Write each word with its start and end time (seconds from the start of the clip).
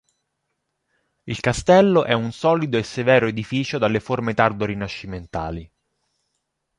Il 1.25 1.39
castello 1.41 2.05
è 2.05 2.13
un 2.13 2.31
solido 2.31 2.79
e 2.79 2.81
severo 2.81 3.27
edificio 3.27 3.77
dalle 3.77 3.99
forme 3.99 4.33
tardo 4.33 4.65
rinascimentali. 4.65 5.71